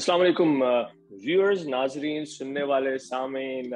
[0.00, 0.52] अस्सलाम वालेकुम
[1.22, 3.74] व्यूअर्स नाजरीन, सुनने वाले, सामीन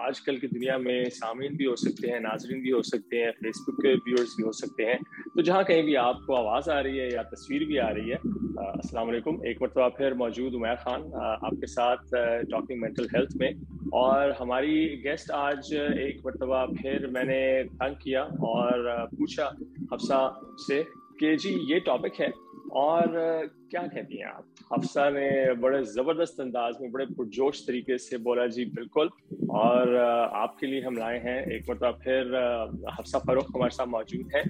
[0.00, 3.80] आजकल की दुनिया में सामीन भी हो सकते हैं, नाजरीन भी हो सकते हैं फेसबुक
[3.80, 4.98] के व्यूअर्स भी हो सकते हैं।
[5.34, 8.18] तो जहाँ कहीं भी आपको आवाज़ आ रही है या तस्वीर भी आ रही है
[8.18, 12.14] अस्सलाम वालेकुम। एक मरतबा फिर मौजूद उमैर खान आपके साथ
[12.54, 13.50] टॉकिंग मेंटल हेल्थ में।
[13.94, 14.78] और हमारी
[15.08, 17.42] गेस्ट आज एक मरतबा फिर मैंने
[17.74, 18.22] तंग किया
[18.52, 19.52] और पूछा
[19.92, 20.22] हफ्सा
[20.68, 20.82] से
[21.18, 22.32] कि जी ये टॉपिक है
[22.74, 23.06] और
[23.70, 24.44] क्या कहती हैं आप?
[24.72, 29.10] हफ्सा ने बड़े ज़बरदस्त अंदाज में, बड़े पुरजोश तरीके से बोला, जी, बिल्कुल।
[29.50, 32.34] और आपके लिए हम लाए हैं, एक मरतबा फिर
[32.98, 34.42] हफ्सा फरोख हमारे साथ मौजूद है।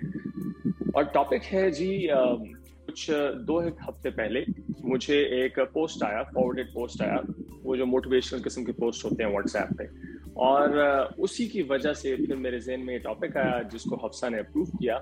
[0.96, 3.10] और टॉपिक है जी कुछ
[3.44, 4.44] दो एक हफ़्ते पहले
[4.84, 7.20] मुझे एक पोस्ट आया फॉरवर्डेड पोस्ट आया,
[7.62, 9.88] वो जो मोटिवेशनल किस्म के पोस्ट होते हैं व्हाट्सएप पे।
[10.36, 10.78] और
[11.18, 14.96] उसी की वजह से फिर मेरे जहन में टॉपिक आया, जिसको हफ्सा ने अप्रूव किया।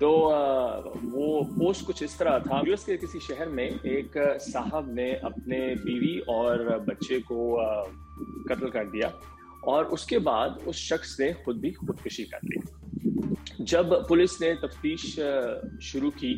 [0.00, 0.10] तो
[1.12, 5.58] वो पोस्ट कुछ इस तरह था। यूएस के किसी शहर में एक साहब ने अपने
[5.76, 7.38] बीवी और बच्चे को
[8.48, 9.12] कत्ल कर दिया
[9.64, 12.60] और उसके बाद उस शख्स ने खुद भी खुदकुशी कर ली।
[13.64, 15.02] जब पुलिस ने तफ्तीश
[15.82, 16.34] शुरू की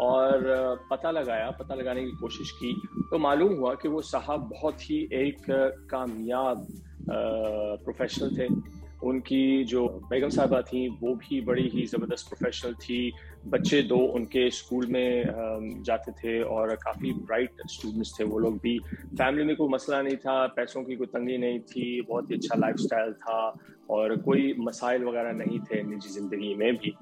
[0.00, 0.42] और
[0.90, 2.72] पता लगाया, पता लगाने की कोशिश की
[3.10, 5.46] तो मालूम हुआ कि वो साहब बहुत ही एक
[5.90, 6.66] कामयाब
[7.84, 8.48] प्रोफेशनल थे।
[9.02, 13.12] उनकी जो बेगम साहबा थी, वो भी बड़ी ही ज़बरदस्त प्रोफेशनल थी।
[13.48, 18.78] बच्चे दो उनके स्कूल में जाते थे और काफ़ी ब्राइट स्टूडेंट्स थे वो लोग भी।
[19.18, 22.58] फैमिली में कोई मसला नहीं था, पैसों की कोई तंगी नहीं थी, बहुत ही अच्छा
[22.58, 23.56] लाइफस्टाइल था
[23.90, 26.94] और कोई मसाइल वगैरह नहीं थे निजी ज़िंदगी में भी।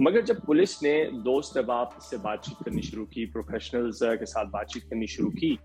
[0.00, 4.82] मगर जब पुलिस ने दोस्त अहबाब से बातचीत करनी शुरू की प्रोफेशनल्स के साथ बातचीत
[4.82, 5.58] करनी शुरू की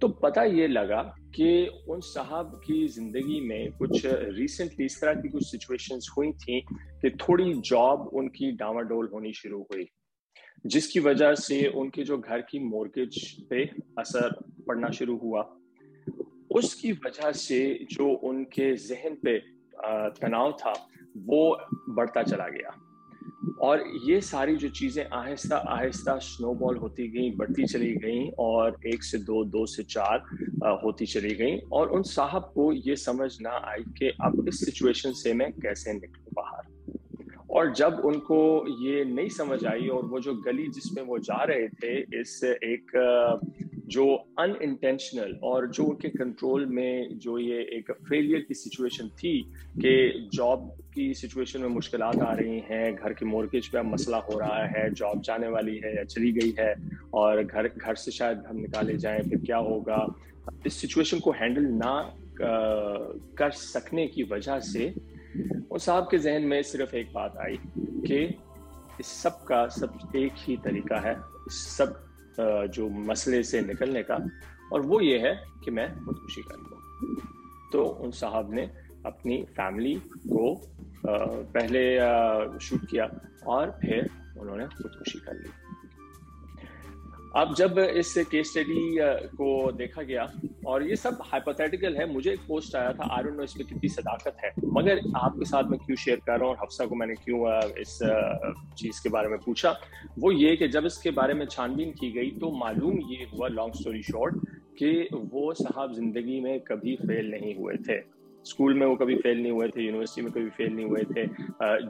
[0.00, 1.02] तो पता ये लगा
[1.34, 1.48] कि
[1.90, 7.10] उन साहब की ज़िंदगी में कुछ रिसेंटली इस तरह की कुछ सिचुएशंस हुई थी कि
[7.10, 9.88] थोड़ी जॉब उनकी डावाडोल होनी शुरू हुई,
[10.66, 13.64] जिसकी वजह से उनके जो घर की मोर्गेज पे
[13.98, 14.34] असर
[14.68, 15.42] पड़ना शुरू हुआ।
[16.50, 19.38] उसकी वजह से जो उनके जहन पे
[20.20, 20.72] तनाव था,
[21.16, 21.58] वो
[21.88, 22.70] बढ़ता चला गया।
[23.60, 29.04] और ये सारी जो चीज़ें आहिस्ता आहिस्ता स्नोबॉल होती गई, बढ़ती चली गई और एक
[29.04, 30.24] से दो दो से चार
[30.84, 35.12] होती चली गई और उन साहब को ये समझ ना आई कि अब इस सिचुएशन
[35.12, 36.66] से मैं कैसे निकलूँ बाहर।
[37.50, 38.38] और जब उनको
[38.86, 42.90] ये नहीं समझ आई और वो जो गली जिसमें वो जा रहे थे, इस एक
[43.88, 44.04] जो
[44.38, 49.40] अन इंटेंशनल और जो उनके कंट्रोल में जो ये एक फेलियर की सिचुएशन थी
[49.78, 54.38] कि जॉब की सिचुएशन में मुश्किल आ रही हैं, घर के मोर्गेज पे मसला हो
[54.38, 56.74] रहा है जॉब जाने वाली है या चली गई है,
[57.14, 60.06] और घर घर से शायद हम निकाले जाएँ, फिर क्या होगा?
[60.66, 61.94] इस सिचुएशन को हैंडल ना
[62.40, 64.92] कर सकने की वजह से
[65.70, 67.58] उन साहब के जहन में सिर्फ़ एक बात आई
[68.06, 68.22] कि
[69.00, 71.14] इस सब का सब एक ही तरीका है
[71.48, 72.04] इस सब
[72.74, 74.18] जो मसले से निकलने का,
[74.72, 75.34] और वो ये है
[75.64, 77.16] कि मैं खुदकुशी कर लूँ।
[77.72, 78.70] तो उन साहब ने
[79.06, 79.94] अपनी फैमिली
[80.26, 80.54] को
[81.06, 81.84] पहले
[82.60, 83.10] शूट किया
[83.46, 84.10] और फिर
[84.40, 85.50] उन्होंने खुदकुशी कर ली।
[87.36, 88.96] अब जब इस केस स्टडी
[89.36, 90.26] को देखा गया
[90.66, 93.88] और ये सब हाइपोथेटिकल है, मुझे एक पोस्ट आया था आई डोंट नो इसमें कितनी
[93.88, 97.14] सदाकत है, मगर आपके साथ मैं क्यों शेयर कर रहा हूँ और हफ्सा को मैंने
[97.14, 97.40] क्यों
[97.80, 97.98] इस
[98.78, 99.76] चीज़ के बारे में पूछा,
[100.18, 103.74] वो ये कि जब इसके बारे में छानबीन की गई तो मालूम ये हुआ लॉन्ग
[103.74, 104.46] स्टोरी शॉर्ट
[104.78, 108.00] कि वो साहब ज़िंदगी में कभी फेल नहीं हुए थे।
[108.48, 111.26] स्कूल में वो कभी फेल नहीं हुए थे यूनिवर्सिटी में कभी फेल नहीं हुए थे।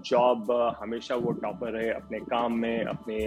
[0.02, 3.19] जॉब हमेशा वो टॉपर रहे अपने काम में, अपने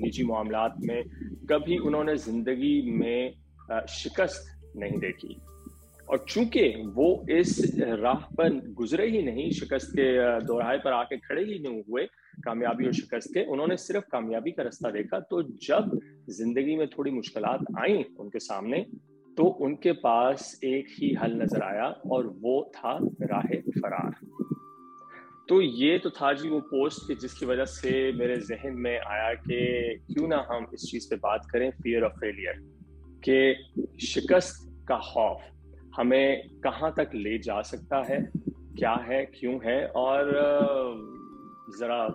[0.00, 1.02] निजी मामला में।
[1.50, 3.34] कभी उन्होंने ज़िंदगी में
[3.90, 5.40] शिकस्त नहीं देखी।
[6.08, 6.62] और चूँकि
[6.94, 10.06] वो इस राह पर गुजरे ही नहीं, शिकस्त के
[10.46, 12.04] दोराहे पर आके खड़े ही नहीं हुए,
[12.44, 15.98] कामयाबी और शिकस्त के, उन्होंने सिर्फ़ कामयाबी का रास्ता देखा। तो जब
[16.30, 18.84] ज़िंदगी में थोड़ी मुश्किल आई उनके सामने
[19.36, 24.16] तो उनके पास एक ही हल नज़र आया और वो था राह फरार।
[25.48, 29.34] तो ये तो था जी वो पोस्ट कि जिसकी वजह से मेरे जहन में आया
[29.34, 32.54] कि क्यों ना हम इस चीज़ पे बात करें फियर ऑफ़ फेलियर
[33.28, 33.64] कि
[34.06, 35.40] शिकस्त का खौफ
[35.96, 38.32] हमें कहाँ तक ले जा सकता है,
[38.78, 40.30] क्या है, क्यों है और
[41.78, 42.06] ज़रा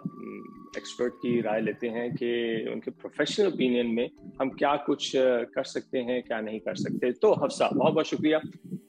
[0.78, 2.30] एक्सपर्ट की राय लेते हैं कि
[2.72, 4.10] उनके प्रोफेशनल ओपिनियन में
[4.42, 8.40] हम क्या कुछ कर सकते हैं, क्या नहीं कर सकते। तो हफ्सा बहुत बहुत शुक्रिया।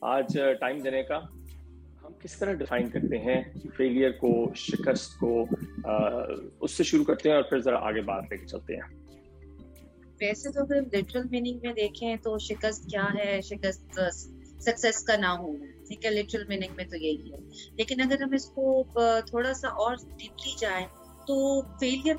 [0.07, 1.17] आज टाइम देने का।
[2.05, 3.39] हम किस तरह डिफाइन करते हैं
[3.69, 5.33] फेलियर को, शिकस्त को
[6.65, 8.91] उससे शुरू करते हैं और फिर ज़रा आगे बात लेके चलते हैं।
[10.21, 13.41] वैसे तो अगर लिटरल मीनिंग में देखें तो शिकस्त क्या है?
[13.43, 13.99] शिकस्त
[14.61, 16.11] सक्सेस का ना होना ठीक है?
[16.11, 17.39] लिटरल मीनिंग में तो यही है।
[17.79, 18.65] लेकिन अगर हम इसको
[19.33, 20.87] थोड़ा सा और डीपली जाए
[21.29, 21.37] तो
[21.81, 22.19] फेलियर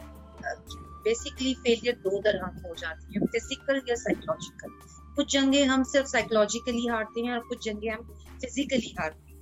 [1.06, 4.70] बेसिकली फेलियर दो तरह हो जाती है फ़िज़िकल या साइकोलॉजिकल
[5.16, 8.04] कुछ जंगे हम सिर्फ़ साइकोलॉजिकली हारते हैं और कुछ जंगे हम
[8.42, 9.38] फिजिकली हारते हैं।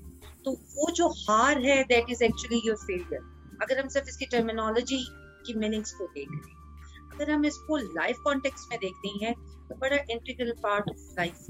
[0.46, 3.22] तो वो जो हार है that is actually your failure
[3.60, 4.98] अगर हम सिर्फ़ इसकी टर्मिनोलॉजी
[5.46, 9.34] की मीनिंग्स को देख रहे हैं। अगर हम इसको लाइफ कॉन्टेक्स्ट में देखते हैं
[9.70, 11.46] तो बड़ा integral part of life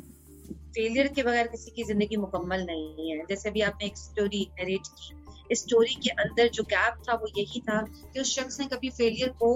[0.75, 4.87] failure के बगैर किसी की ज़िंदगी मुकम्मल नहीं है। जैसे भी आपने एक स्टोरी नरेट
[4.89, 5.16] की।
[5.53, 9.29] स्टोरी के अंदर जो गैप था वो यही था कि उस शख्स ने कभी फेलियर
[9.41, 9.49] को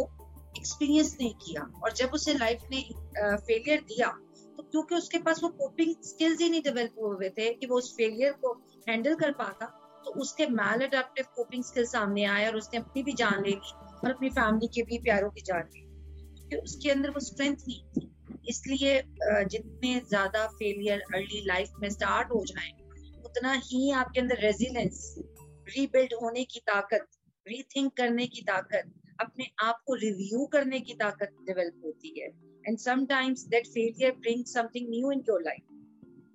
[0.57, 2.81] एक्सपीरियंस नहीं किया। और जब उसे लाइफ ने
[3.17, 4.07] फेलियर दिया
[4.57, 7.93] तो क्योंकि उसके पास वो कोपिंग स्किल्स ही नहीं डेवलप हुए थे कि वो उस
[7.97, 8.53] फेलियर को
[8.87, 9.65] हैंडल कर पाता
[10.05, 13.73] तो उसके मैल अडेप्टिव कोपिंग स्किल सामने आए और उसने अपनी भी जान ले ली
[13.95, 17.81] और अपनी फैमिली के भी, प्यारों की जान ली क्योंकि उसके अंदर वो स्ट्रेंथ नहीं
[17.91, 18.09] थी।
[18.49, 19.01] इसलिए
[19.45, 22.71] जितने ज़्यादा फेलियर अर्ली लाइफ में स्टार्ट हो जाए,
[23.25, 25.13] उतना ही आपके अंदर रेजिलेंस
[25.71, 27.07] रीबिल्ड होने की ताकत
[27.45, 28.91] रीथिंक करने की ताकत,
[29.21, 32.27] अपने आप को रिव्यू करने की ताकत डेवलप होती है।
[32.65, 35.63] And sometimes that failure bring something new in your life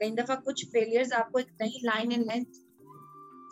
[0.00, 2.60] कई दफ़ा कुछ फेलियर्स आपको एक नई लाइन इन लेंथ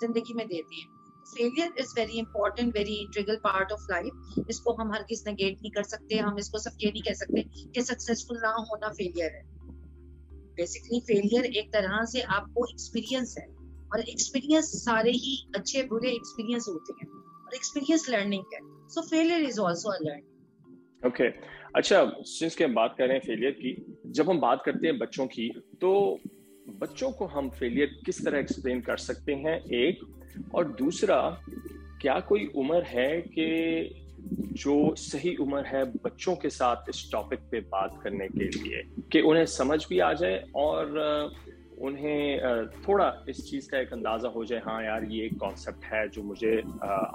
[0.00, 0.92] ज़िंदगी में देते हैं।
[1.26, 5.70] Failure is very important very integral part of life इसको हम हर किस नेगेट नहीं
[5.70, 7.42] कर सकते, हम इसको सब ये नहीं कह सकते
[7.75, 9.42] कि सक्सेसफुल ना होना फेलियर है।
[10.56, 13.46] बेसिकली फेलियर एक तरह से आपको एक्सपीरियंस है।
[13.94, 17.08] और एक्सपीरियंस सारे ही अच्छे, बुरे एक्सपीरियंस होते हैं।
[17.46, 21.29] और एक्सपीरियंस लर्निंग है। So failure is also a learning okay
[21.76, 25.26] अच्छा सिंस के बात कर रहे हैं फेलियर की, जब हम बात करते हैं बच्चों
[25.26, 25.49] की
[25.81, 26.19] तो
[26.81, 29.56] बच्चों को हम फेलियर किस तरह एक्सप्लेन कर सकते हैं?
[29.75, 30.00] एक,
[30.55, 31.19] और दूसरा,
[32.00, 34.00] क्या कोई उम्र है कि
[34.55, 38.82] जो सही उम्र है बच्चों के साथ इस टॉपिक पे बात करने के लिए,
[39.12, 40.94] कि उन्हें समझ भी आ जाए और
[41.79, 46.09] उन्हें थोड़ा इस चीज़ का एक अंदाज़ा हो जाए हाँ यार, ये एक कॉन्सेप्ट है
[46.09, 46.56] जो मुझे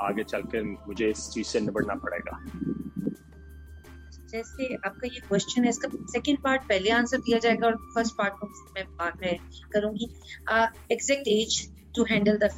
[0.01, 2.39] आगे चलकर मुझे इस चीज़ से निपटना पड़ेगा।
[4.29, 8.33] जैसे आपका ये क्वेश्चन है, इसका सेकंड पार्ट पहले आंसर दिया जाएगा और फ़र्स्ट पार्ट
[8.39, 9.37] को मैं बाद में
[9.73, 10.09] करूँगी।
[10.91, 11.59] Exact age
[11.95, 12.49] to handle the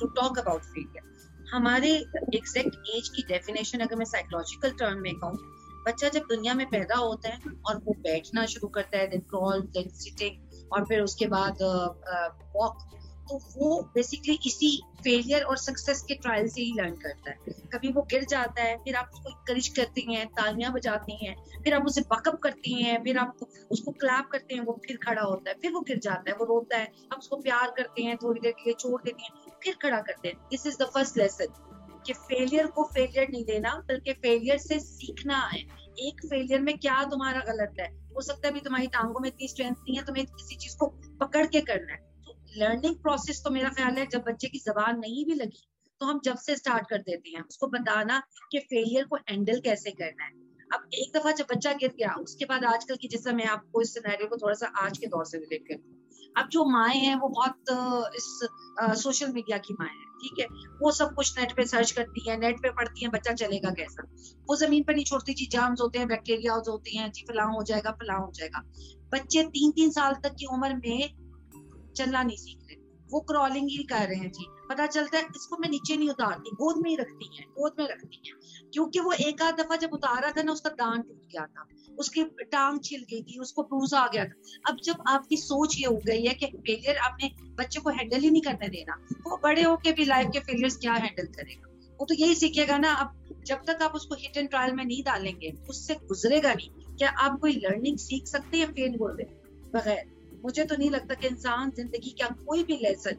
[0.00, 1.08] to talk about failure
[1.52, 1.90] हमारे
[2.34, 5.38] एग्जैक्ट एज की डेफिनेशन अगर मैं साइकोलॉजिकल टर्म में कहूँ,
[5.86, 9.60] बच्चा जब दुनिया में पैदा होता है और वो बैठना शुरू करता है देन क्रॉल
[9.76, 11.62] देन सिटिंग और फिर उसके बाद
[12.56, 12.88] वॉक
[13.30, 14.68] तो वो बेसिकली इसी
[15.04, 18.76] फेलियर और सक्सेस के ट्रायल से ही लर्न करता है। कभी वो गिर जाता है,
[18.76, 23.02] फिर आप उसको इंकरेज करती हैं, तालियाँ बजाती हैं, फिर आप उसे बकअप करती हैं,
[23.04, 26.30] फिर आप उसको क्लैप करते हैं, वो फिर खड़ा होता है, फिर वो गिर जाता
[26.30, 29.22] है, वो रोता है। आप उसको प्यार करते हैं, थोड़ी देर के लिए छोड़ देते
[29.22, 31.46] हैं, फिर खड़ा करते हैं। This is the first lesson
[32.06, 35.60] कि फेलियर को फेलियर नहीं देना, बल्कि फेलियर से सीखना है।
[35.98, 37.99] एक फेलियर में क्या तुम्हारा गलत है?
[38.10, 40.86] हो सकता है भी तुम्हारी टांगों में इतनी स्ट्रेंथ नहीं है, तुम्हें किसी चीज़ को
[41.20, 44.98] पकड़ के करना है। तो लर्निंग प्रोसेस तो मेरा ख्याल है, जब बच्चे की जबान
[45.00, 45.66] नहीं भी लगी
[46.00, 48.18] तो हम जब से स्टार्ट कर देते हैं, उसको बताना
[48.52, 50.30] कि फेलियर को हैंडल कैसे करना है।
[50.70, 53.92] अब एक दफ़ा जब बच्चा गिर गया, उसके बाद आजकल की जैसा मैं आपको इस
[53.94, 57.14] सिनेरियो को थोड़ा सा आज के दौर से रिलेट करती हूँ। अब जो माए हैं,
[57.16, 60.46] वो बहुत इस सोशल मीडिया की माए हैं। ठीक है?
[60.82, 64.06] वो सब कुछ नेट पे सर्च करती है नेट पे पढ़ती है, बच्चा चलेगा कैसा?
[64.48, 67.62] वो ज़मीन पर नहीं छोड़ती, जी जाम्स होते हैं बैक्टीरिया होते हैं, जी फलां हो
[67.62, 68.62] जाएगा, फलां हो जाएगा।
[69.12, 71.14] बच्चे तीन तीन साल तक की उम्र में
[71.96, 72.76] चलना नहीं सीख रहे।
[73.12, 76.50] वो क्रॉलिंग ही कर रहे हैं, जी। पता चलता है, इसको मैं नीचे नहीं उतारती,
[76.50, 78.34] गोद में ही रखती है, गोद में रखती है।
[78.72, 81.66] क्योंकि वो एक आध दफ़ा जब उतारा था ना, उसका दान टूट गया था,
[81.98, 82.22] उसकी
[82.52, 85.96] टांग छिल गई थी, उसको ब्रूज आ गया था। अब जब आपकी सोच ये हो
[86.06, 89.92] गई है कि फेलियर आपने बच्चे को हैंडल ही नहीं करने देना, वो बड़े होके
[89.92, 91.68] भी लाइफ के फेलियर्स क्या हैंडल करेगा?
[92.00, 95.02] वो तो यही सीखेगा ना, अब जब तक आप उसको हिट एंड ट्रायल में नहीं
[95.02, 99.08] डालेंगे, उससे गुजरेगा नहीं। क्या आप कोई लर्निंग सीख सकते हैं फेल हो
[99.74, 100.04] बगैर?
[100.44, 103.16] मुझे तो नहीं लगता कि इंसान ज़िंदगी का कोई भी लेसन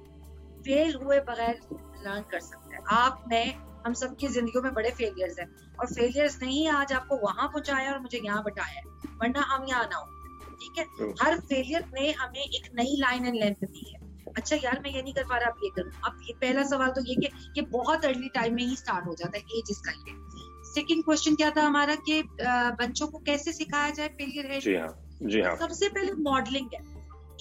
[0.66, 1.60] फेल हुए बगैर
[2.06, 3.46] लर्न कर सकते। हैं आप मैं
[3.86, 5.48] हम सबकी जिंदगियों में बड़े फेलियर्स हैं।
[5.80, 8.82] और फेलियर्स नहीं आज आपको वहाँ पहुँचाया और मुझे यहाँ बटाया
[9.22, 10.06] वरना हम यहाँ ना हो
[10.62, 10.86] ठीक है?
[11.22, 14.00] हर फेलियर ने हमें एक नई लाइन एंड लेंथ दी है।
[14.38, 16.92] अच्छा यार मैं ये नहीं कर पा रहा अब ये करूँ। अब ये पहला सवाल
[16.92, 19.92] तो ये कि, कि बहुत अर्ली टाइम में ही स्टार्ट हो जाता है एज इसका
[19.92, 20.20] ये
[20.66, 24.60] सेकंड क्वेश्चन क्या था हमारा कि बच्चों को कैसे सिखाया जाए फेलियर है?
[24.60, 26.80] जी हाँ जी हाँ। सबसे पहले मॉडलिंग है।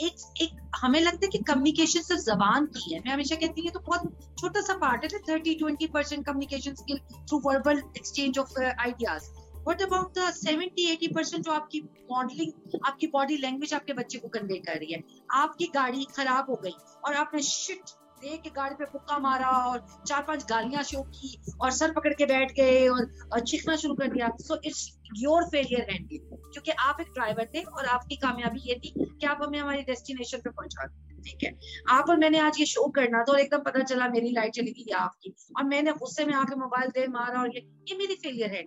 [0.02, 3.70] एक एक हमें लगता है कि कम्युनिकेशन सिर्फ़ जबान की है। मैं हमेशा कहती हूँ
[3.70, 8.58] तो बहुत छोटा सा पार्ट है thirty twenty percent communication skill through verbal exchange of
[8.60, 9.30] ideas
[9.68, 11.80] what about seventy eighty percent जो आपकी
[12.12, 15.02] मॉडलिंग आपकी बॉडी लैंग्वेज आपके बच्चे को कन्वे कर रही है?
[15.34, 17.90] आपकी गाड़ी खराब हो गई और आपने शिट
[18.22, 22.12] दे के गाड़ी पे पुक्का मारा और चार पाँच गालियाँ शो की और सर पकड़
[22.14, 24.86] के बैठ गए और चीखना शुरू कर दिया। So it's
[25.16, 29.38] your failure handling क्योंकि आप एक ड्राइवर थे और आपकी कामयाबी ये थी कि आप
[29.42, 30.86] हमें हमारी डेस्टिनेशन पे पहुँचा
[31.24, 31.50] ठीक है?
[31.88, 34.72] आप और मैंने आज ये शो करना था और एकदम पता चला मेरी लाइट चली
[34.72, 38.50] गई आपकी। और मैंने गुस्से में आके मोबाइल दे मारा और ये ये मेरी फेलियर
[38.50, 38.62] है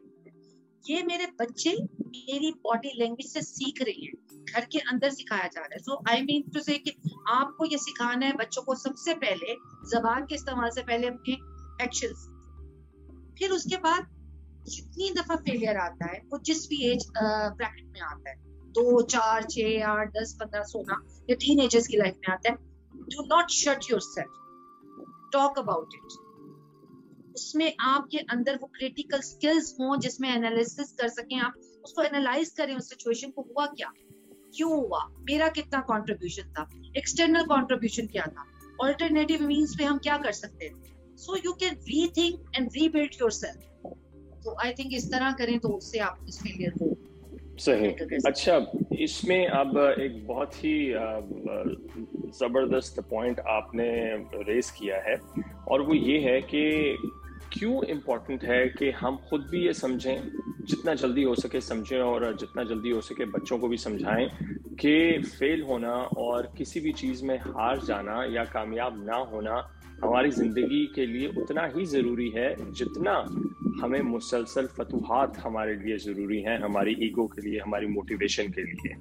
[0.85, 1.71] ये मेरे बच्चे
[2.05, 6.01] मेरी बॉडी लैंग्वेज से सीख रहे हैं, घर के अंदर सिखाया जा रहा है। सो
[6.09, 6.75] आई मीन टू से
[7.31, 9.53] आपको ये सिखाना है बच्चों को सबसे पहले,
[9.91, 11.33] जबान के इस्तेमाल से पहले अपने
[11.85, 12.13] एक्शन
[13.39, 14.09] फिर उसके बाद
[14.67, 18.35] जितनी दफ़ा फेलियर आता है, वो जिस भी एज ब्रैकेट में आता है,
[18.75, 22.55] दो, चार, छह, आठ, दस, पंद्रह, सोलह, या टीन एजर्स की लाइफ में आता है
[23.09, 26.21] do not shut yourself talk about it
[27.35, 31.53] उसमें आपके अंदर वो क्रिटिकल स्किल्स हों जिसमें एनालिसिस कर सकें आप
[31.85, 33.91] उसको एनालाइज करें उस सिचुएशन को हुआ क्या?
[34.55, 35.03] क्यों हुआ?
[35.29, 36.69] मेरा कितना कंट्रीब्यूशन था?
[36.97, 38.45] एक्सटर्नल कंट्रीब्यूशन क्या था?
[38.81, 43.59] ऑल्टरनेटिव मींस पे हम क्या कर सकते थे so you can rethink and rebuild yourself
[44.45, 46.95] तो आई थिंक इस तरह करें तो उससे आप इस फेलियर को
[47.59, 47.87] सही।
[48.27, 48.55] अच्छा
[48.99, 50.75] इसमें अब एक बहुत ही
[52.39, 53.89] ज़बरदस्त पॉइंट आपने
[54.49, 55.15] रेस किया है
[55.71, 56.63] और वो ये है कि
[57.53, 60.29] क्यों इम्पोर्टेंट है कि हम खुद भी ये समझें,
[60.67, 64.27] जितना जल्दी हो सके समझें और जितना जल्दी हो सके बच्चों को भी समझाएँ
[64.79, 69.63] कि फेल होना और किसी भी चीज़ में हार जाना या कामयाब ना होना
[70.03, 73.13] हमारी ज़िंदगी के लिए उतना ही ज़रूरी है जितना
[73.81, 78.95] हमें मुसलसल फतूहत हमारे लिए ज़रूरी हैं, हमारी ईगो के लिए, हमारी मोटिवेशन के लिए।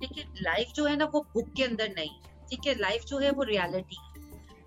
[0.00, 3.30] देखिए लाइफ जो है ना, वो बुक के अंदर नहीं ठीक है लाइफ जो है
[3.30, 3.96] वो रियलिटी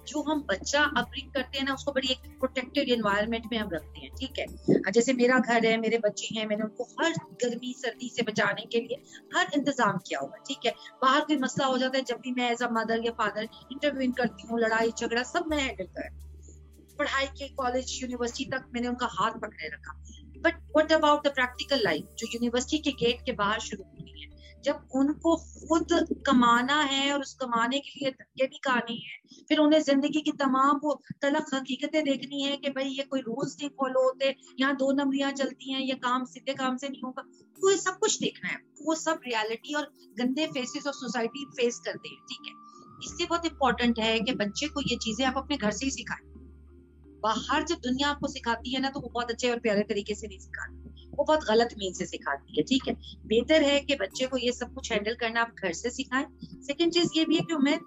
[0.08, 4.00] जो हम बच्चा अपब्रिंग करते हैं ना, उसको बड़ी एक प्रोटेक्टेड एनवायरनमेंट में हम रखते
[4.00, 4.46] हैं, ठीक है?
[4.92, 7.14] जैसे मेरा घर है, मेरे बच्चे हैं, मैंने उनको हर
[7.44, 9.02] गर्मी, सर्दी से बचाने के लिए
[9.36, 10.74] हर इंतज़ाम किया हुआ ठीक है?
[11.02, 14.12] बाहर कोई मसला हो जाता है, जब भी मैं एज अ मदर या फादर इंटरव्यू
[14.18, 16.18] करती हूँ, लड़ाई, झगड़ा, सब मैं हैंडल कर
[17.00, 19.94] पढ़ाई के कॉलेज यूनिवर्सिटी तक मैंने उनका हाथ पकड़े रखा।
[20.44, 24.28] But what about the practical life जो यूनिवर्सिटी के गेट के बाहर शुरू हुई है
[24.64, 25.94] जब उनको खुद
[26.26, 30.32] कमाना है और उस कमाने के लिए धक्के भी खाने हैं, फिर उन्हें ज़िंदगी की
[30.32, 34.76] तमाम वो तलक हकीकतें देखनी है कि भाई ये कोई रूल्स नहीं फॉलो होते, यहाँ
[34.76, 37.22] दो नंबरियाँ चलती हैं, ये काम सीधे काम से नहीं होगा।
[37.58, 41.80] तो ये सब कुछ देखना है। वो सब रियलिटी और गंदे फेसेस और सोसाइटी फेस
[41.86, 42.54] करते हैं, ठीक है?
[43.06, 46.28] इससे बहुत इंपॉर्टेंट है कि बच्चे को ये चीज़ें आप अपने घर से ही सिखाएँ।
[47.24, 50.28] बाहर जब दुनिया आपको सिखाती है ना तो वो बहुत अच्छे और प्यारे तरीके से
[50.28, 50.89] नहीं सिखाती।
[51.20, 52.94] वो बहुत गलत मीन से सिखाती है ठीक है?
[53.28, 56.26] बेहतर है कि बच्चे को ये सब कुछ हैंडल करना आप घर से सिखाएँ।
[56.68, 57.80] सेकेंड चीज़ ये भी है कि मैं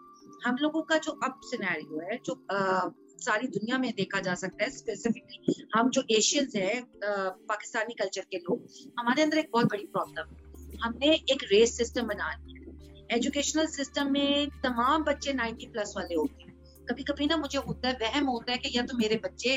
[0.46, 2.88] हम लोगों का जो अब सिनेरियो है जो आ,
[3.22, 8.36] सारी दुनिया में देखा जा सकता है स्पेसिफिकली हम जो एशियंस है पाकिस्तानी कल्चर के
[8.38, 8.66] लोग
[8.98, 14.12] हमारे अंदर एक बहुत बड़ी प्रॉब्लम है। हमने एक रेस सिस्टम बना लिया एजुकेशनल सिस्टम
[14.12, 18.26] में तमाम बच्चे 90 प्लस वाले होते हैं। कभी कभी ना मुझे होता है वहम
[18.26, 19.50] होता है कि या तो मेरे बच्चे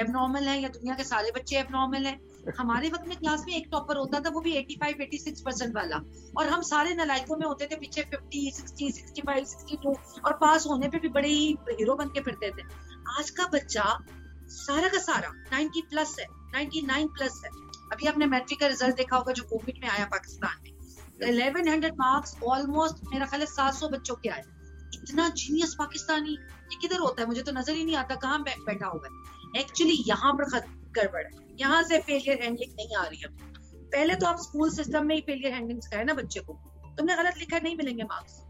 [0.00, 2.18] एबनॉर्मल है या दुनिया के सारे बच्चे एबनॉर्मल है।
[2.58, 5.96] हमारे वक्त में क्लास में एक टॉपर होता था वो भी 85 86 परसेंट वाला।
[6.38, 10.88] और हम सारे नलायकों में होते थे पीछे 50 60 65 62 और पास होने
[10.88, 12.62] पे भी बड़े ही हीरो बन के फिरते थे।
[13.18, 13.98] आज का बच्चा
[14.48, 17.50] सारा का सारा 90 प्लस है 99 प्लस है।
[17.92, 20.72] अभी आपने मैट्रिक का रिज़ल्ट देखा होगा जो कोविड में आया पाकिस्तान में।
[21.30, 24.42] 1100 मार्क्स ऑलमोस्ट मेरा ख्याल है 700 बच्चों के आए।
[24.94, 27.28] इतना जीनियस पाकिस्तानी ये किधर होता है?
[27.28, 30.60] मुझे तो नज़र ही नहीं आता कहाँ बैठा हुआ है। एक्चुअली यहाँ पर
[30.92, 33.28] गड़बड़ है। यहाँ से फेलियर हैंडलिंग नहीं आ रही है
[33.90, 36.52] पहले तो आप स्कूल सिस्टम में ही फेलियर हैंडलिंग सिखाए ना बच्चे को।
[36.96, 38.40] तुमने गलत लिखा नहीं मिलेंगे मार्क्स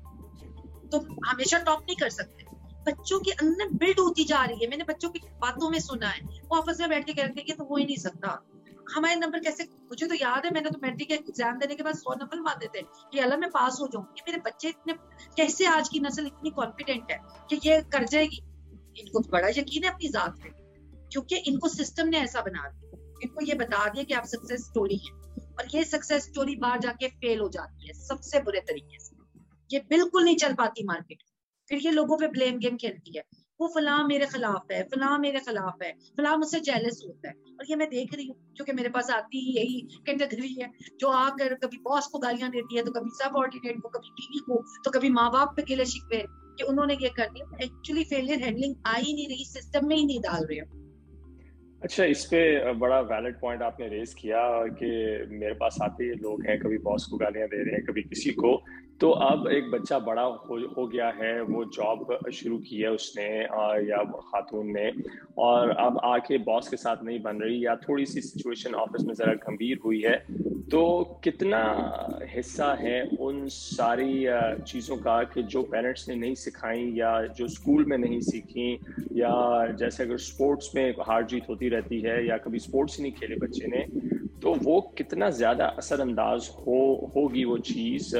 [0.92, 2.44] तुम हमेशा टॉप नहीं कर सकते।
[2.86, 6.20] बच्चों के अंदर बिल्ड होती जा रही है। मैंने बच्चों की बातों में सुना है।
[6.48, 8.30] वो आपस में बैठ के कहते हैं कि तो हो ही नहीं सकता।
[8.94, 11.94] हमारे नंबर कैसे मुझे तो याद है, मैंने तो मैट्रिक के एग्ज़ाम देने के बाद
[11.96, 14.92] सौ नंबर मारते थे कि अल्लाह मैं पास हो जाऊँ। ये मेरे बच्चे इतने
[15.36, 17.18] कैसे आज की नस्ल इतनी कॉन्फिडेंट है
[17.50, 18.42] कि ये कर जाएगी?
[18.98, 20.48] इनको तो बड़ा यकीन है अपनी जात पे।
[21.12, 22.81] क्योंकि इनको सिस्टम ने ऐसा बना दिया।
[23.22, 25.20] इनको ये बता दिया कि आप सक्सेस स्टोरी है।
[25.52, 29.16] और ये सक्सेस स्टोरी बाहर जाके फेल हो जाती है, सबसे बुरे तरीके से।
[29.70, 31.22] ये बिल्कुल नहीं चल पाती मार्केट
[31.68, 33.22] फिर ये लोगों पे ब्लेम गेम खेलती है।
[33.60, 37.66] वो फलां मेरे खिलाफ है, फलां मेरे खिलाफ है, फलां मुझसे जेलस होता है। और
[37.70, 41.54] ये मैं देख रही हूँ क्योंकि मेरे पास आती ही यही कैटेगरी है, जो आकर
[41.54, 44.90] कभी बॉस को गालियाँ देती है तो कभी सब ऑर्डिनेट को, कभी टीवी को तो
[44.90, 48.94] कभी माँ बाप पे गिले शिकवे, कि उन्होंने ये कर दिया। एक्चुअली फेलियर हैंडलिंग आ
[48.94, 50.60] ही नहीं रही सिस्टम में ही नहीं डाल रहे
[51.82, 54.86] अच्छा इस पे बड़ा वैलिड पॉइंट आपने रेज किया कि
[55.30, 58.62] मेरे पास आते लोग हैं, कभी बॉस को गालियाँ दे रहे हैं, कभी किसी को
[59.00, 63.28] तो अब एक बच्चा बड़ा हो, हो गया है वो जॉब शुरू की है उसने
[63.88, 64.90] या खातून ने
[65.38, 69.14] और अब आके बॉस के साथ नहीं बन रही या थोड़ी सी सिचुएशन ऑफ़िस में
[69.14, 70.14] ज़रा गंभीर हुई है।
[70.70, 70.82] तो
[71.24, 71.62] कितना
[72.30, 74.24] हिस्सा है उन सारी
[74.66, 78.72] चीज़ों का कि जो पेरेंट्स ने नहीं सिखाई या जो स्कूल में नहीं सीखी
[79.16, 83.12] या जैसे अगर स्पोर्ट्स में हार जीत होती रहती है या कभी स्पोर्ट्स ही नहीं
[83.12, 83.86] खेले बच्चे ने
[84.42, 86.78] तो वो कितना ज़्यादा असरअंदाज हो
[87.16, 88.16] होगी वो चीज़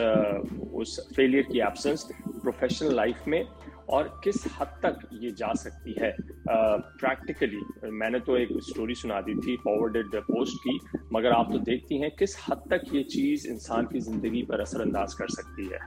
[0.75, 3.45] उस फेलियर की एब्सेंस प्रोफेशनल लाइफ में
[3.91, 6.15] और किस हद तक ये जा सकती है?
[6.49, 10.79] प्रैक्टिकली uh, मैंने तो एक स्टोरी सुना दी थी फॉरवर्डेड पोस्ट की
[11.13, 15.15] मगर आप तो देखती हैं किस हद तक ये चीज़ इंसान की ज़िंदगी पर असरअंदाज
[15.15, 15.81] कर सकती है?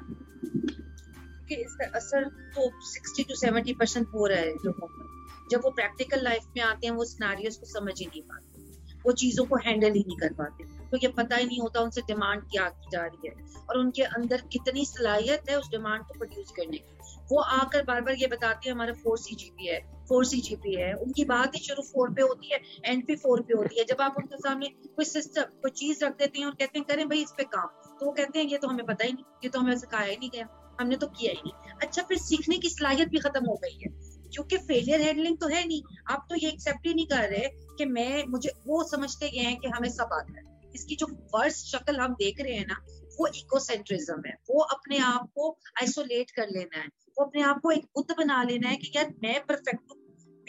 [1.49, 2.23] कि इसका असर
[2.55, 6.63] तो 60 टू 70 परसेंट हो रहा है लोगों पर। जब वो प्रैक्टिकल लाइफ में
[6.63, 8.44] आते हैं वो सिनारियोस को समझ ही नहीं पाते।
[9.05, 12.01] वो चीज़ों को हैंडल ही नहीं कर पाते। तो ये पता ही नहीं होता उनसे
[12.01, 16.13] डिमांड क्या की जा रही है और उनके अंदर कितनी सलाहियत है उस डिमांड को
[16.13, 16.93] प्रोड्यूस करने की।
[17.31, 20.39] वो आकर बार बार ये बताती है, हमारा फोर सी जी पी है फोर सी
[20.41, 23.53] जी पी है। उनकी बात ही शुरू फोर पे होती है एंड पे फोर पे
[23.53, 26.79] होती है। जब आप उनके सामने कोई सिस्टम कोई चीज़ रख देते हैं और कहते
[26.79, 27.67] हैं, करें भाई इस पे काम।
[27.99, 30.17] तो वो कहते हैं, ये तो हमें पता ही नहीं, ये तो हमें सिखाया ही
[30.17, 30.47] नहीं गया,
[30.79, 34.14] हमने तो किया ही नहीं। अच्छा फिर सीखने की सलाहियत भी खत्म हो गई है।
[34.35, 37.85] क्योंकि फेलियर हैंडलिंग तो है नहीं। आप तो ये एक्सेप्ट ही नहीं कर रहे कि
[37.85, 41.95] मैं, मुझे वो समझते गए हैं कि हमें सब आता है। इसकी जो वर्स्ट शक्ल
[41.95, 42.85] हम देख रहे हैं ना,
[43.19, 47.71] वो इकोसेंट्रिज्म है। वो अपने आप को आइसोलेट कर लेना है। वो अपने आप को
[47.71, 49.97] एक बुद्ध बना लेना है कि यार, मैं परफेक्ट हूँ।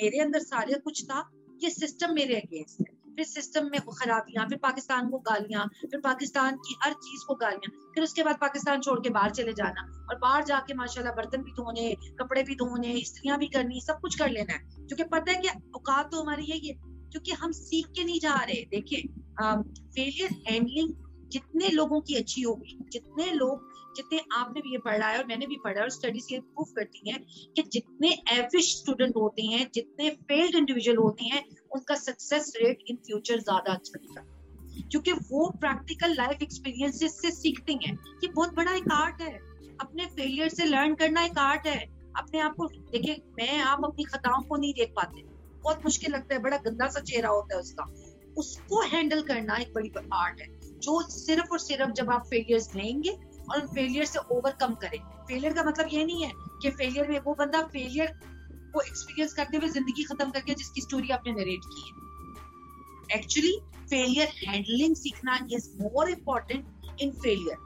[0.02, 1.30] मेरे अंदर सारे कुछ था,
[1.62, 6.56] ये सिस्टम मेरे अगेंस्ट है। फिर सिस्टम में खराबियाँ फिर पाकिस्तान को गालियाँ, फिर पाकिस्तान
[6.58, 10.18] की हर चीज़ को गालियाँ, फिर उसके बाद पाकिस्तान छोड़ के बाहर चले जाना और
[10.18, 14.30] बाहर जाके माशाल्लाह बर्तन भी धोने, कपड़े भी धोने स्त्रियाँ भी करनी, सब कुछ कर
[14.30, 16.74] लेना है। क्योंकि पता है कि औकात तो हमारी यही है
[17.12, 19.08] क्योंकि हम सीख के नहीं जा रहे। देखिए
[19.40, 20.92] फेलियर हैंडलिंग
[21.32, 23.64] जितने लोगों की अच्छी होगी, जितने लोग,
[23.96, 26.66] जितने आपने भी ये पढ़ा है और मैंने भी पढ़ा है और स्टडीज़ ये प्रूव
[26.76, 27.18] करती हैं
[27.56, 31.42] कि जितने एवरेज स्टूडेंट होते हैं, जितने फेल्ड इंडिविजुअल होते हैं
[31.74, 34.24] उनका सक्सेस रेट इन फ्यूचर ज़्यादा अच्छा दिखा।
[34.90, 37.92] क्योंकि वो प्रैक्टिकल लाइफ एक्सपीरियंसेस से सीखते हैं
[38.24, 39.34] ये बहुत बड़ा एक आर्ट है।
[39.80, 41.78] अपने फेलियर से लर्न करना एक आर्ट है।
[42.18, 45.22] अपने आप को, देखिए, मैं, आप अपनी खताओं को नहीं देख पाते।
[45.62, 47.84] बहुत मुश्किल लगता है, बड़ा गंदा सा चेहरा होता है उसका।
[48.38, 50.46] उसको हैंडल करना एक बड़ी आर्ट है,
[50.78, 55.52] जो सिर्फ़ और सिर्फ़ जब आप फेलियर्स लेंगे और उन फेलियर से ओवरकम करें। फेलियर
[55.52, 56.30] का मतलब ये नहीं है
[56.62, 58.12] कि फेलियर में वो बंदा फेलियर
[58.76, 63.58] को एक्सपीरियंस करते हुए ज़िंदगी खत्म करके जिसकी स्टोरी आपने नरेट की है। एक्चुअली
[63.90, 67.64] फेलियर हैंडलिंग सीखना is more important in failure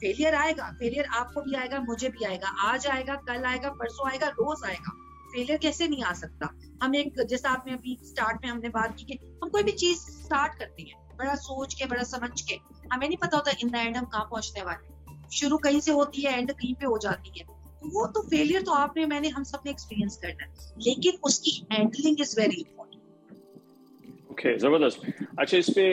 [0.00, 4.28] failure आएगा फेलियर आपको भी आएगा, मुझे भी आएगा। आज आएगा, कल आएगा, परसों आएगा,
[4.30, 4.92] रोज आएगा।
[5.32, 6.48] फेलियर कैसे नहीं आ सकता?
[6.82, 9.98] हम एक, जैसा आपने अभी स्टार्ट में हमने बात की कि हम कोई भी चीज़
[9.98, 12.58] स्टार्ट करते हैं, बड़ा सोच के, बड़ा समझ के,
[12.92, 16.22] हमें नहीं पता होता इन द एंड हम कहाँ पहुँचने वाले शुरू कहीं से होती
[16.22, 17.46] है एंड कहीं पे हो जाती है।
[17.84, 20.50] वो तो फेलियर तो आपने, मैंने हम सबने एक्सपीरियंस करना है।
[20.86, 25.00] लेकिन उसकी handling is very important okay ज़बरदस्त।
[25.38, 25.86] अच्छा इस पे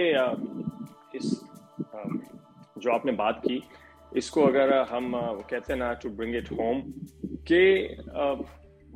[1.17, 1.31] इस
[2.77, 3.61] जो आपने बात की,
[4.11, 6.81] इसको अगर हम कहते हैं ना टू ब्रिंग इट होम
[7.51, 7.63] के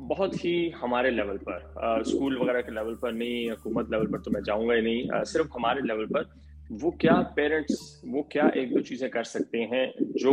[0.04, 4.30] बहुत ही हमारे लेवल पर स्कूल वगैरह के लेवल पर नहीं, हुकूमत लेवल पर तो
[4.30, 6.30] मैं जाऊँगा ही नहीं सिर्फ़ हमारे लेवल पर,
[6.72, 10.32] वो क्या पेरेंट्स वो क्या एक दो चीज़ें कर सकते हैं, जो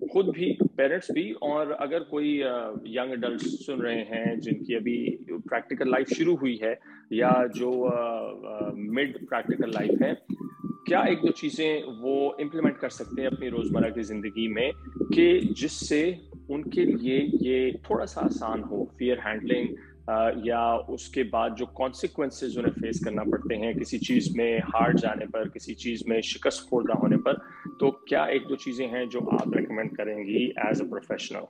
[0.00, 2.34] खुद भी पेरेंट्स भी, और अगर कोई
[2.96, 4.96] यंग एडल्ट सुन रहे हैं, जिनकी अभी
[5.30, 6.78] प्रैक्टिकल लाइफ शुरू हुई है,
[7.12, 7.70] या जो
[8.96, 10.12] मिड प्रैक्टिकल लाइफ है,
[10.88, 14.70] क्या एक दो चीज़ें वो इम्प्लीमेंट कर सकते हैं अपनी रोज़मर्रा की ज़िंदगी में,
[15.14, 16.02] कि जिससे
[16.50, 19.68] उनके लिए ये थोड़ा सा आसान हो फियर हैंडलिंग
[20.46, 20.62] या
[20.94, 25.48] उसके बाद जो कॉन्सिक्वेंसेज उन्हें फेस करना पड़ते हैं, किसी चीज़ में हार जाने पर,
[25.48, 27.40] किसी चीज़ में शिकस्त खोलना होने पर
[27.80, 31.46] तो क्या एक दो चीज़ें हैं जो आप रेकमेंड करेंगी एज अ प्रोफेशनल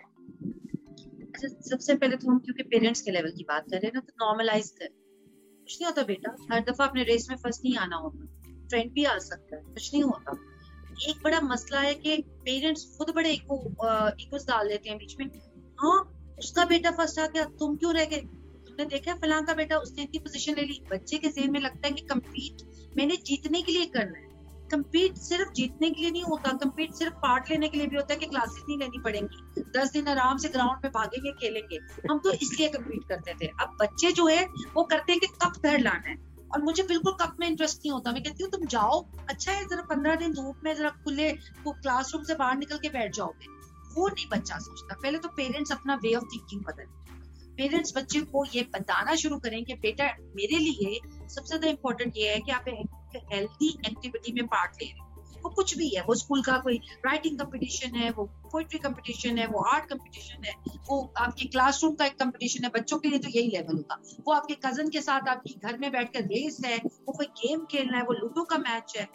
[1.38, 4.24] सबसे पहले तो हम, क्योंकि पेरेंट्स के लेवल की बात कर रहे हैं ना तो
[4.24, 8.26] नॉर्मलाइज कर। कुछ नहीं होता बेटा, हर दफ़ा अपने रेस में फ़र्स्ट नहीं आना होता।
[8.68, 10.32] ट्रेंड भी आ सकता है, कुछ नहीं होता।
[11.08, 13.56] एक बड़ा मसला है कि पेरेंट्स खुद बड़े इको
[14.20, 15.26] इकोस डाल देते हैं बीच में।
[15.78, 15.98] हाँ
[16.38, 18.20] उसका बेटा फ़र्स्ट आ गया तुम क्यों रह गए?
[18.66, 21.88] तुमने देखा फलां का बेटा, उसने इतनी पोजीशन ले ली। बच्चे के जेहन में लगता
[21.88, 22.62] है कि कम्पीट
[22.96, 24.25] मैंने जीतने के लिए करना है।
[24.72, 28.14] कम्पीट सिर्फ़ जीतने के लिए नहीं होता कम्पीट सिर्फ़ पार्ट लेने के लिए भी होता
[28.14, 31.78] है कि क्लासेस नहीं लेनी पड़ेंगी। दस दिन आराम से ग्राउंड में भागेंगे, खेलेंगे।
[32.10, 35.52] हम तो इसलिए कम्पीट करते थे। अब बच्चे जो है, वो करते हैं कि कब
[35.64, 36.16] घर लाना है।
[36.54, 39.64] और मुझे बिल्कुल कप में इंटरेस्ट नहीं होता। मैं कहती हूँ, तुम जाओ। अच्छा है,
[39.64, 41.32] जरा पंद्रह दिन धूप में जरा खुले
[41.68, 43.46] क्लासरूम से बाहर निकल के बैठ जाओगे।
[43.94, 46.84] वो नहीं बच्चा सोचता। पहले तो पेरेंट्स अपना वे ऑफ़ थिंकिंग बदल।
[47.56, 50.04] पेरेंट्स बच्चे को ये बताना शुरू करें कि, बेटा,
[50.36, 52.64] मेरे लिए सबसे ज़्यादा इम्पोर्टेंट ये है कि आप
[53.14, 55.06] हेल्थी एक्टिविटी में पार्ट ले रहे हैं।
[55.44, 59.46] वो कुछ भी है, वो स्कूल का कोई राइटिंग कंपटीशन है, वो पोइट्री कंपटीशन है,
[59.46, 60.54] वो आर्ट कंपटीशन है,
[60.90, 64.32] वो आपके क्लासरूम का एक कंपटीशन है, बच्चों के लिए तो यही लेवल होगा। वो
[64.32, 68.04] आपके कज़न के साथ आपकी घर में बैठकर रेस है, वो कोई गेम खेलना है,
[68.04, 69.08] वो लूडो का मैच है,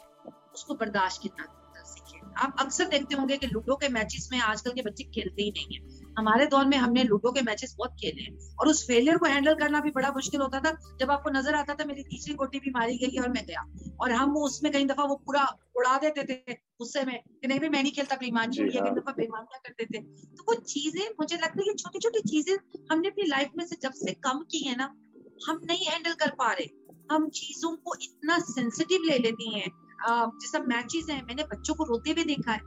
[0.53, 1.47] उसको बर्दाश्त कितना
[1.83, 5.51] सीखे। आप अक्सर देखते होंगे कि लूडो के मैचेस में आजकल के बच्चे खेलते ही
[5.51, 9.17] नहीं है। हमारे दौर में हमने लूडो के मैचेस बहुत खेले हैं। और उस फेलियर
[9.17, 12.33] को हैंडल करना भी बड़ा मुश्किल होता था। जब आपको नज़र आता था मेरी तीसरी
[12.33, 13.65] गोटी भी मारी गई और मैं गया।
[14.01, 15.45] और हम उसमें कई दफ़ा वो पूरा
[15.77, 18.93] उड़ा देते थे गुस्से में कि नहीं भाई मैं नहीं खेलता बेईमान जी कई हाँ।
[18.95, 20.01] दफ़ा बेईमान क्या करते थे?
[20.01, 22.55] तो वो चीज़ें मुझे लगता है ये छोटी छोटी चीज़ें
[22.91, 24.93] हमने अपनी लाइफ में से जब से कम की है ना
[25.41, 26.69] हम नहीं हैंडल कर पा रहे।
[27.11, 29.69] हम चीज़ों को इतना सेंसिटिव ले लेती हैं।
[30.03, 32.59] जैसा मैचेस हैं मैंने बच्चों को रोते हुए देखा है।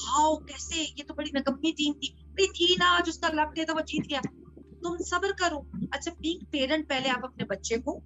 [0.00, 0.76] हाउ कैसे?
[0.76, 3.80] ये तो बड़ी नकम्मी टीम थी। भाई थी ना आज उसका लक थे तो वो
[3.80, 4.20] जीत गया।
[4.82, 8.02] तुम सब्र करो। अच्छा बीइंग पेरेंट पहले आप अपने बच्चे को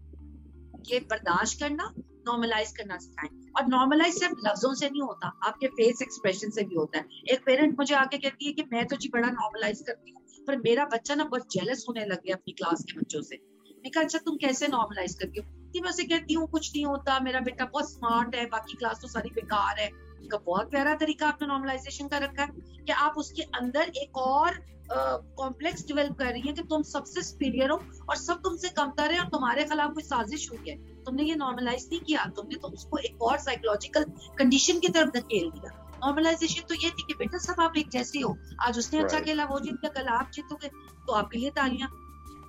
[0.88, 1.92] ये बर्दाश्त करना
[2.26, 6.74] नॉर्मलाइज करना सिखाएँ। और नॉर्मलाइज सिर्फ़ लफ्जों से नहीं होता, आपके फेस एक्सप्रेशन से भी
[6.74, 10.10] होता है। एक पेरेंट मुझे आके कहती है कि मैं तो जी बड़ा नॉर्मलाइज करती
[10.10, 13.36] हूँ, पर मेरा बच्चा ना बहुत जेलस होने लग गया अपनी क्लास के बच्चों से।
[13.66, 15.70] मैं कहा अच्छा तुम कैसे नॉर्मलाइज करती हो?
[15.72, 18.98] कि मैं उसे कहती हूँ, कुछ नहीं होता, मेरा बेटा बहुत स्मार्ट है, बाकी क्लास
[19.02, 23.14] तो सारी बेकार है। का बहुत प्यारा तरीका आपने नॉर्मलाइजेशन का रखा है कि आप
[23.18, 27.76] उसके अंदर एक और कॉम्प्लेक्स uh, डेवलप कर रही है कि तुम सबसे सुपीरियर हो
[28.10, 31.88] और सब तुमसे कमतर है और तुम्हारे खिलाफ कोई साजिश हुई है। तुमने ये नॉर्मलाइज
[31.92, 34.04] नहीं किया तुमने तो उसको एक और साइकोलॉजिकल
[34.38, 35.70] कंडीशन की तरफ़ धकेल दिया।
[36.04, 39.12] नॉर्मलाइजेशन तो ये थी कि बेटा सब आप एक जैसे हो। आज उसने right.
[39.12, 41.88] अच्छा खेला वो जीत गया कल आप जीतोगे तो आपके लिए तालियाँ।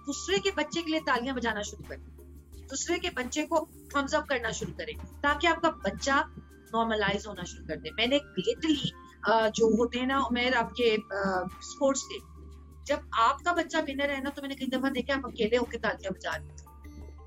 [0.06, 2.06] दूसरे के बच्चे के लिए तालियाँ बजाना शुरू करें
[2.70, 6.20] दूसरे के बच्चे को थम्स अप करना शुरू करें ताकि आपका बच्चा
[6.78, 8.92] नॉर्मलाइज होना शुरू कर दे। मैंने ग्रेटली
[9.28, 10.96] जो होते हैं ना उमेर आपके
[11.66, 12.20] स्पोर्ट्स डे
[12.88, 16.14] जब आपका बच्चा विनर है ना तो मैंने कई दफ़ा देखा आप अकेले होकर तालियाँ
[16.14, 16.56] बजा रहे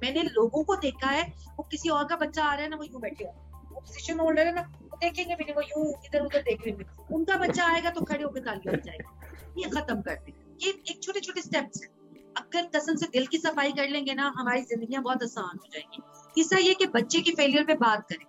[0.03, 1.23] मैंने लोगों को देखा है,
[1.59, 3.31] वो किसी और का बच्चा आ रहा है ना, वो यूँ बैठे हो।
[3.73, 7.37] पोजिशन होल्डर है ना, वो देखेंगे भी नहीं, वो यूँ इधर उधर देख रहे उनका
[7.37, 9.11] बच्चा आएगा तो खड़े होकर तालियाँ बजाएगा।
[9.59, 11.89] ये खत्म कर दे। ये एक छोटे छोटे स्टेप्स है।
[12.37, 16.03] अगर कसम से दिल की सफ़ाई कर लेंगे ना, हमारी ज़िंदगी बहुत आसान हो जाएँगी।
[16.37, 18.27] तीसरा ये कि बच्चे की फेलियर पे बात करें।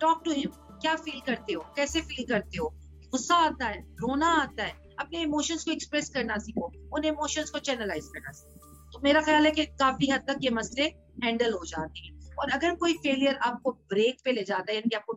[0.00, 1.60] टॉक टू हिम क्या फील करते हो?
[1.76, 2.68] कैसे फील करते हो?
[3.10, 7.58] गुस्सा आता है, रोना आता है। अपने इमोशंस को एक्सप्रेस करना सीखो, उन इमोशंस को
[7.58, 10.84] चैनलाइज करना सीखो। तो मेरा ख्याल है कि काफ़ी हद तक ये मसले
[11.24, 14.96] हैंडल हो जाते हैं। और अगर कोई फेलियर आपको ब्रेक पे ले जाता है, यानी
[14.96, 15.12] आपको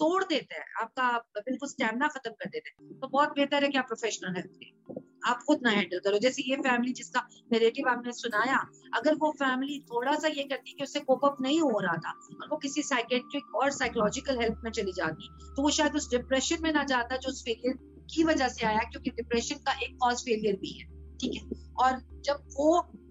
[0.00, 3.78] तोड़ देता है, आपका बिल्कुल स्टेमिना खत्म कर देता है तो बहुत बेहतर है कि
[3.78, 7.20] आप प्रोफेशनल हेल्प लें आप खुद ना हैंडल करो। जैसे ये फैमिली जिसका
[7.52, 8.58] नेरेटिव आपने सुनाया,
[8.94, 12.10] अगर वो फैमिली थोड़ा सा ये करती कि उससे कोप अप नहीं हो रहा था
[12.34, 16.62] और वो किसी साइकेट्रिक और साइकोलॉजिकल हेल्प में चली जाती तो वो शायद उस डिप्रेशन
[16.62, 20.22] में ना जाता जो उस फेलियर की वजह से आया, क्योंकि डिप्रेशन का एक कॉज
[20.22, 20.86] फेलियर भी है,
[21.20, 21.62] ठीक है?
[21.76, 22.68] और जब वो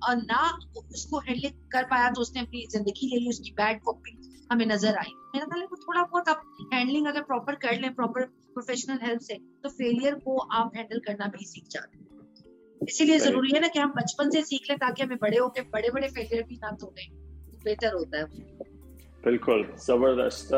[0.09, 0.41] ना
[0.77, 4.17] उसको हैंडल कर पाया तो उसने अपनी ज़िंदगी ले ली, उसकी बैड कॉपी
[4.51, 8.23] हमें नज़र आई। मेरा ख्याल है थोड़ा बहुत आप हैंडलिंग अगर प्रॉपर कर लें प्रॉपर
[8.53, 12.03] प्रोफेशनल हेल्प से तो फेलियर को आप हैंडल करना भी सीख जाते हैं।
[12.81, 15.89] इसीलिए ज़रूरी है ना कि हम बचपन से सीख लें ताकि हमें बड़े होकर बड़े
[15.91, 17.07] बड़े फेलियर भी ना तोड़े
[17.65, 18.25] बेहतर होता है
[19.23, 20.49] बिल्कुल ज़बरदस्त।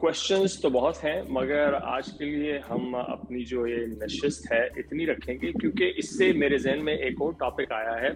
[0.00, 5.04] क्वेश्चंस तो बहुत हैं मगर आज के लिए हम अपनी जो ये नशिस्त है इतनी
[5.06, 8.10] रखेंगे क्योंकि इससे मेरे जहन में एक और टॉपिक आया है।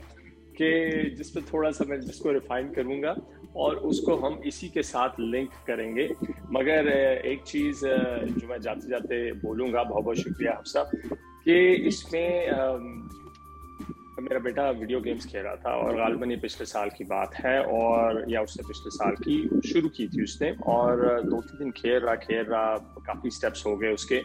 [0.60, 3.14] कि जिस पर थोड़ा सा मैं जिसको रिफाइन करूँगा
[3.56, 6.08] और उसको हम इसी के साथ लिंक करेंगे।
[6.52, 6.88] मगर
[7.26, 10.90] एक चीज़ जो मैं जाते जाते बोलूँगा, बहुत बहुत शुक्रिया आप सब,
[11.44, 12.50] कि इसमें
[14.20, 17.60] मेरा बेटा वीडियो गेम्स खेल रहा था और गालबन ये पिछले साल की बात है
[17.64, 21.98] और, या उसने पिछले साल की शुरू की थी उसने और दो तीन दिन खेल
[21.98, 24.22] रहा खेल रहा, काफ़ी स्टेप्स हो गए उसके।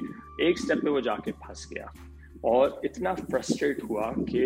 [0.49, 1.93] एक स्टेप पे वो जाके फंस गया।
[2.45, 4.43] और इतना फ्रस्ट्रेट हुआ कि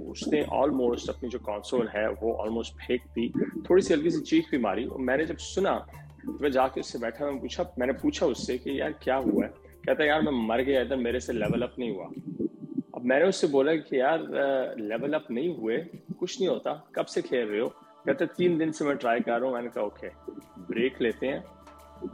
[0.00, 3.32] उसने ऑलमोस्ट अपनी जो कंसोल है, वो ऑलमोस्ट फेंक दी।
[3.70, 5.86] थोड़ी सी हल्की सी चीख भी मारी और मैंने जब सुना
[6.26, 9.50] तो मैं जाके उससे बैठा, मैं पूछा, मैंने पूछा उससे कि, यार, क्या हुआ है?
[9.86, 12.04] कहता यार, मैं मर गया, इधर मेरे से लेवल अप नहीं हुआ।
[12.94, 14.20] अब मैंने उससे बोला कि, यार
[14.80, 15.76] लेवल अप नहीं हुए,
[16.18, 17.68] कुछ नहीं होता, कब से खेल रहे हो?
[18.06, 20.08] कहते तीन दिन से मैं ट्राई कर रहा हूँ। मैंने कहा ओके
[20.60, 21.44] ब्रेक लेते हैं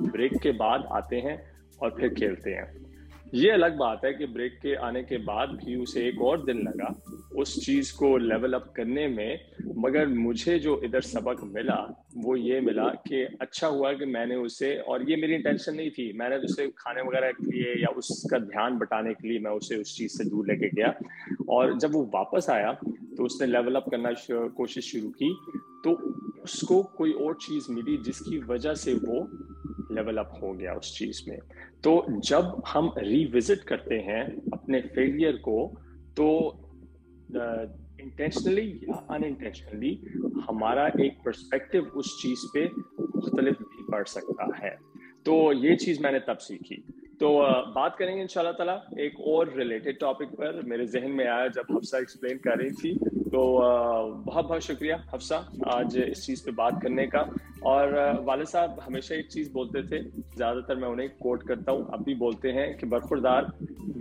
[0.03, 2.91] ब्रेक के बाद आते हैं और फिर खेलते हैं।
[3.35, 6.59] ये अलग बात है कि ब्रेक के आने के बाद भी उसे एक और दिन
[6.62, 6.95] लगा
[7.37, 9.40] उस चीज़ को लेवल अप करने में,
[9.77, 11.77] मगर मुझे जो इधर सबक मिला,
[12.16, 16.12] वो ये मिला कि अच्छा हुआ कि मैंने उसे, और ये मेरी इंटेंशन नहीं थी,
[16.12, 19.97] मैंने उसे खाने वगैरह के लिए या उसका ध्यान बटाने के लिए मैं उसे उस
[19.97, 20.95] चीज़ से दूर लेके गया।
[21.49, 24.12] और जब वो वापस आया तो उसने लेवल अप करना
[24.57, 25.35] कोशिश शुरू की
[25.85, 25.92] तो
[26.45, 29.21] उसको कोई और चीज़ मिली जिसकी वजह से वो
[29.92, 31.38] लेवल अप हो गया उस चीज़ में।
[31.85, 35.56] तो जब हम रिविजिट करते हैं अपने फेलियर को
[36.16, 36.28] तो
[38.00, 39.92] इंटेंशनली या अनइंटेंशनली
[40.48, 42.64] हमारा एक परस्पेक्टिव उस चीज़ पे
[43.16, 44.76] मुख्तलिफ़ भी पड़ सकता है।
[45.26, 46.82] तो ये चीज़ मैंने तब सीखी।
[47.20, 47.28] तो
[47.72, 51.98] बात करेंगे इंशाल्लाह ताला, एक और रिलेटेड टॉपिक पर। मेरे जहन में आया जब हफ्सा
[51.98, 52.92] एक्सप्लेन कर रही थी
[53.33, 53.40] तो
[54.27, 57.21] बहुत बहुत शुक्रिया हफ्सा आज इस चीज़ पे बात करने का।
[57.64, 60.03] और वाले साहब हमेशा एक चीज़ बोलते थे,
[60.37, 63.51] ज़्यादातर मैं उन्हें कोट करता हूँ, अब भी बोलते हैं कि बरखुरदार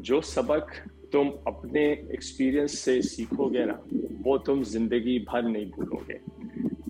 [0.02, 0.72] जो सबक
[1.14, 3.80] तुम अपने एक्सपीरियंस से सीखोगे ना,
[4.22, 6.20] वो तुम ज़िंदगी भर नहीं भूलोगे।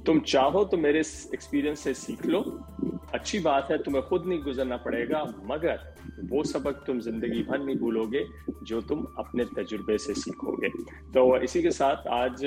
[0.05, 2.41] तुम चाहो तो मेरे एक्सपीरियंस से सीख लो,
[3.13, 5.79] अच्छी बात है, तुम्हें खुद नहीं गुजरना पड़ेगा, मगर
[6.29, 8.23] वो सबक तुम ज़िंदगी भर नहीं भूलोगे,
[8.63, 10.69] जो तुम अपने तजुर्बे से सीखोगे।
[11.13, 12.43] तो इसी के साथ आज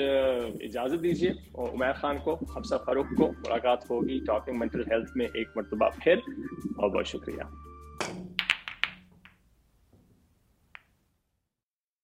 [0.63, 5.25] इजाज़त दीजिए और उमैर खान को हफ्सा फारूक को मुलाकात होगी टॉकिंग मेंटल हेल्थ में
[5.25, 7.49] एक मरतबा फिर। बहुत बहुत शुक्रिया।